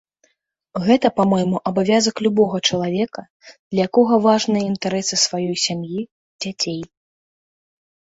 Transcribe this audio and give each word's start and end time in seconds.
Гэта, 0.85 1.11
па-мойму, 1.19 1.57
абавязак 1.71 2.15
любога 2.29 2.57
чалавека, 2.71 3.21
для 3.71 3.81
якога 3.91 4.13
важныя 4.27 4.63
інтарэсы 4.73 5.15
сваёй 5.29 5.55
сям'і, 5.69 6.01
дзяцей. 6.45 6.81